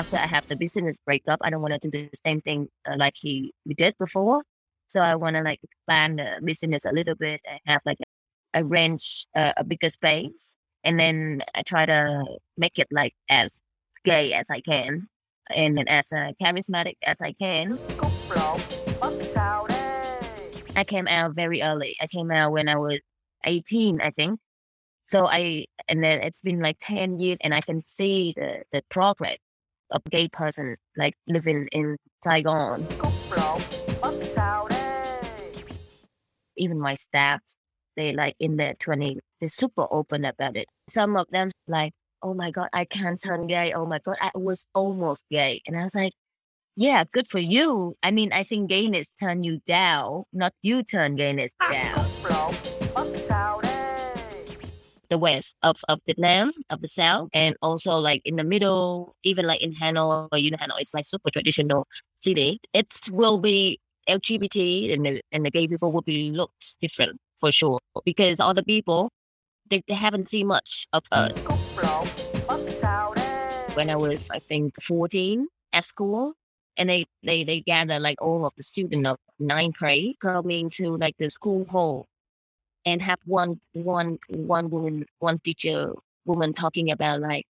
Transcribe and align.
after 0.00 0.16
I 0.16 0.26
have 0.26 0.44
the 0.48 0.56
business 0.56 0.98
breakup, 1.04 1.40
I 1.42 1.50
don't 1.50 1.60
want 1.60 1.74
to 1.74 1.90
do 1.90 1.90
the 1.90 2.20
same 2.24 2.40
thing 2.40 2.68
uh, 2.88 2.96
like 2.96 3.14
he 3.16 3.52
we 3.66 3.74
did 3.74 3.94
before. 3.98 4.42
So 4.88 5.02
I 5.02 5.14
want 5.14 5.36
to 5.36 5.42
like 5.42 5.60
expand 5.62 6.18
the 6.18 6.40
business 6.42 6.84
a 6.86 6.92
little 6.92 7.14
bit 7.14 7.40
and 7.48 7.60
have 7.66 7.82
like 7.84 7.98
a 8.54 8.64
range, 8.64 9.26
uh, 9.36 9.52
a 9.58 9.62
bigger 9.62 9.90
space, 9.90 10.56
and 10.84 10.98
then 10.98 11.42
I 11.54 11.62
try 11.62 11.84
to 11.84 12.24
make 12.56 12.78
it 12.78 12.88
like 12.90 13.14
as 13.28 13.60
gay 14.04 14.32
as 14.32 14.48
I 14.50 14.60
can 14.62 15.06
and 15.54 15.86
as 15.88 16.06
uh, 16.12 16.32
charismatic 16.42 16.96
as 17.04 17.18
I 17.22 17.32
can. 17.34 17.78
I 20.76 20.84
came 20.84 21.08
out 21.08 21.34
very 21.34 21.60
early. 21.62 21.94
I 22.00 22.06
came 22.06 22.30
out 22.30 22.52
when 22.52 22.68
I 22.68 22.76
was 22.76 23.00
18, 23.44 24.00
I 24.00 24.10
think. 24.10 24.40
So 25.08 25.26
I, 25.26 25.66
and 25.88 26.02
then 26.02 26.20
it's 26.22 26.40
been 26.40 26.60
like 26.60 26.78
10 26.80 27.18
years 27.18 27.38
and 27.42 27.52
I 27.52 27.60
can 27.60 27.82
see 27.82 28.32
the, 28.36 28.62
the 28.72 28.82
progress 28.88 29.38
of 29.90 30.02
gay 30.10 30.28
person 30.28 30.76
like 30.96 31.14
living 31.28 31.68
in 31.72 31.96
Saigon. 32.24 32.86
Even 36.56 36.78
my 36.80 36.94
staff, 36.94 37.40
they 37.96 38.12
like 38.14 38.36
in 38.40 38.56
their 38.56 38.74
20s, 38.74 39.18
they're 39.40 39.48
super 39.48 39.86
open 39.90 40.24
about 40.24 40.56
it. 40.56 40.66
Some 40.88 41.16
of 41.16 41.26
them 41.30 41.50
like, 41.68 41.92
oh 42.22 42.34
my 42.34 42.50
God, 42.50 42.68
I 42.72 42.84
can't 42.84 43.20
turn 43.20 43.46
gay. 43.46 43.72
Oh 43.72 43.86
my 43.86 43.98
God, 44.00 44.16
I 44.20 44.30
was 44.34 44.66
almost 44.74 45.24
gay. 45.30 45.62
And 45.66 45.76
I 45.78 45.84
was 45.84 45.94
like, 45.94 46.12
yeah, 46.76 47.04
good 47.12 47.28
for 47.30 47.38
you. 47.40 47.96
I 48.02 48.10
mean, 48.10 48.32
I 48.32 48.44
think 48.44 48.70
gayness 48.70 49.10
turn 49.10 49.44
you 49.44 49.60
down, 49.66 50.24
not 50.32 50.52
you 50.62 50.82
turn 50.82 51.16
gayness 51.16 51.52
down. 51.68 52.06
The 55.10 55.18
west 55.18 55.56
of, 55.62 55.76
of 55.88 56.00
Vietnam, 56.06 56.52
of 56.70 56.80
the 56.80 56.88
south, 56.88 57.28
and 57.34 57.56
also 57.62 57.96
like 57.96 58.22
in 58.24 58.36
the 58.36 58.44
middle, 58.44 59.16
even 59.24 59.44
like 59.44 59.60
in 59.60 59.74
Hanoi 59.74 60.28
or 60.30 60.38
you 60.38 60.52
know 60.52 60.58
Hanoi, 60.58 60.78
it's 60.78 60.94
like 60.94 61.04
super 61.04 61.30
traditional 61.30 61.86
city. 62.20 62.60
It 62.72 62.86
will 63.10 63.38
be 63.38 63.80
LGBT 64.08 64.92
and 64.92 65.04
the 65.04 65.20
and 65.32 65.44
the 65.44 65.50
gay 65.50 65.66
people 65.66 65.92
will 65.92 66.02
be 66.02 66.30
looked 66.30 66.76
different 66.80 67.18
for 67.40 67.50
sure 67.50 67.80
because 68.04 68.38
all 68.40 68.54
the 68.54 68.62
people 68.62 69.10
they, 69.70 69.82
they 69.86 69.94
haven't 69.94 70.28
seen 70.28 70.48
much 70.48 70.86
of 70.92 71.04
us. 71.12 71.32
When 73.74 73.88
I 73.88 73.96
was, 73.96 74.28
I 74.30 74.40
think, 74.40 74.74
14 74.82 75.46
at 75.72 75.84
school, 75.84 76.34
and 76.76 76.90
they, 76.90 77.06
they, 77.22 77.44
they 77.44 77.60
gather 77.60 77.98
like 78.00 78.20
all 78.20 78.44
of 78.44 78.52
the 78.56 78.62
students 78.62 79.08
of 79.08 79.16
ninth 79.38 79.76
grade 79.76 80.16
coming 80.20 80.70
to 80.70 80.96
like 80.96 81.16
the 81.18 81.30
school 81.30 81.64
hall 81.66 82.06
and 82.84 83.02
have 83.02 83.18
one 83.26 83.60
one 83.72 84.18
one 84.28 84.70
woman 84.70 85.06
one 85.18 85.38
teacher 85.40 85.92
woman 86.24 86.52
talking 86.52 86.90
about 86.90 87.20
like 87.20 87.46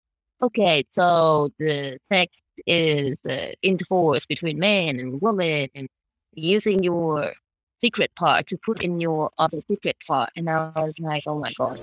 okay 0.42 0.84
so 0.92 1.50
the 1.60 1.98
sex 2.12 2.32
is 2.68 3.18
uh, 3.30 3.52
intercourse 3.62 4.26
between 4.26 4.60
man 4.60 5.00
and 5.00 5.22
woman 5.22 5.68
and 5.76 5.88
using 6.34 6.84
your 6.84 7.34
secret 7.82 8.12
part 8.16 8.48
to 8.48 8.58
put 8.66 8.84
in 8.84 9.00
your 9.00 9.30
other 9.38 9.60
secret 9.68 9.96
part 10.08 10.30
and 10.36 10.50
i 10.50 10.72
was 10.76 11.00
like 11.00 11.24
oh 11.28 11.40
my 11.40 11.52
god 11.58 11.80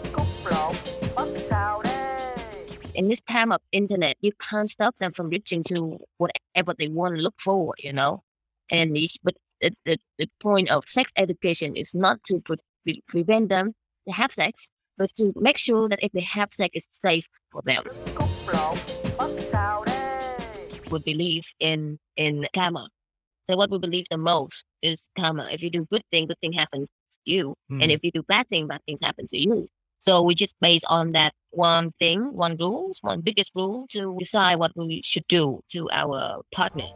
in 2.95 3.09
this 3.09 3.20
time 3.20 3.53
of 3.53 3.61
internet, 3.73 4.17
you 4.20 4.33
can't 4.39 4.69
stop 4.69 4.95
them 4.98 5.13
from 5.13 5.29
reaching 5.29 5.63
to 5.65 5.98
whatever 6.19 6.75
they 6.79 6.89
want 6.89 7.17
to 7.17 7.23
look 7.23 7.35
for, 7.39 7.75
you 7.79 7.93
know. 7.93 8.23
And 8.70 8.97
but 9.23 9.35
the, 9.61 9.75
the, 9.85 9.98
the 10.19 10.29
point 10.41 10.70
of 10.70 10.89
sex 10.89 11.13
education 11.17 11.77
is 11.77 11.95
not 11.95 12.23
to 12.25 12.43
pre- 12.85 13.03
prevent 13.09 13.49
them 13.49 13.75
to 14.07 14.13
have 14.13 14.33
sex, 14.33 14.71
but 14.99 15.15
to 15.17 15.33
make 15.37 15.59
sure 15.59 15.89
that 15.89 16.03
if 16.03 16.13
they 16.13 16.21
have 16.21 16.53
sex, 16.53 16.71
it's 16.75 16.87
safe 17.01 17.27
for 17.51 17.63
them. 17.63 17.85
We 20.91 20.98
believe 20.98 21.45
in 21.61 21.98
in 22.17 22.47
karma. 22.55 22.89
So 23.48 23.57
what 23.57 23.71
we 23.71 23.79
believe 23.79 24.07
the 24.11 24.19
most 24.19 24.65
is 24.83 25.03
karma. 25.19 25.48
If 25.51 25.63
you 25.63 25.71
do 25.71 25.87
good 25.91 26.03
thing, 26.11 26.27
good 26.27 26.39
thing 26.41 26.53
happens 26.53 26.89
to 27.13 27.19
you, 27.25 27.55
mm. 27.71 27.83
and 27.83 27.91
if 27.91 28.05
you 28.05 28.11
do 28.11 28.23
bad 28.25 28.48
thing, 28.48 28.67
bad 28.67 28.83
things 28.85 29.01
happen 29.03 29.27
to 29.29 29.39
you. 29.39 29.69
So 30.01 30.21
we 30.21 30.35
just 30.35 30.57
based 30.61 30.85
on 30.89 31.13
that 31.13 31.33
one 31.51 31.92
thing, 31.92 32.33
one 32.33 32.57
rule, 32.57 32.92
one 33.03 33.21
biggest 33.21 33.53
rule 33.55 33.87
to 33.92 34.17
decide 34.19 34.57
what 34.57 34.73
we 34.75 35.01
should 35.05 35.27
do 35.29 35.63
to 35.71 35.89
our 35.92 36.42
partner. 36.53 36.89